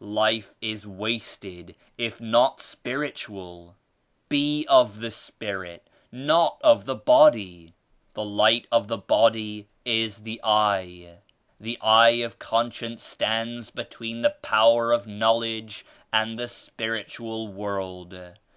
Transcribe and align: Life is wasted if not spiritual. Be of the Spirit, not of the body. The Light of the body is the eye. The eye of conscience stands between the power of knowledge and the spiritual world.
Life 0.00 0.54
is 0.60 0.86
wasted 0.86 1.74
if 1.96 2.20
not 2.20 2.60
spiritual. 2.60 3.74
Be 4.28 4.64
of 4.68 5.00
the 5.00 5.10
Spirit, 5.10 5.88
not 6.12 6.58
of 6.62 6.84
the 6.84 6.94
body. 6.94 7.72
The 8.14 8.24
Light 8.24 8.68
of 8.70 8.86
the 8.86 8.96
body 8.96 9.66
is 9.84 10.18
the 10.18 10.40
eye. 10.44 11.16
The 11.58 11.78
eye 11.80 12.22
of 12.22 12.38
conscience 12.38 13.02
stands 13.02 13.70
between 13.70 14.22
the 14.22 14.36
power 14.40 14.92
of 14.92 15.08
knowledge 15.08 15.84
and 16.12 16.38
the 16.38 16.46
spiritual 16.46 17.48
world. 17.48 18.16